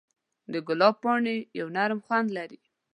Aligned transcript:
د 0.51 0.53
ګلاب 0.67 0.95
پاڼې 1.03 1.35
یو 1.59 1.67
نرم 1.75 1.99
خوند 2.05 2.27
لري. 2.37 2.59